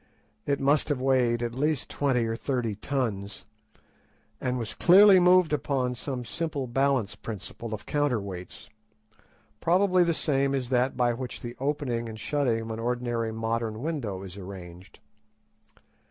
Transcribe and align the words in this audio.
It 0.47 0.59
must 0.59 0.89
have 0.89 0.99
weighed 0.99 1.43
at 1.43 1.53
least 1.53 1.87
twenty 1.87 2.25
or 2.25 2.35
thirty 2.35 2.73
tons, 2.73 3.45
and 4.41 4.57
was 4.57 4.73
clearly 4.73 5.19
moved 5.19 5.53
upon 5.53 5.93
some 5.93 6.25
simple 6.25 6.65
balance 6.65 7.13
principle 7.13 7.71
of 7.71 7.85
counter 7.85 8.19
weights, 8.19 8.71
probably 9.59 10.03
the 10.03 10.15
same 10.15 10.55
as 10.55 10.69
that 10.69 10.97
by 10.97 11.13
which 11.13 11.41
the 11.41 11.55
opening 11.59 12.09
and 12.09 12.19
shutting 12.19 12.61
of 12.61 12.71
an 12.71 12.79
ordinary 12.79 13.31
modern 13.31 13.83
window 13.83 14.23
is 14.23 14.37
arranged. 14.37 14.99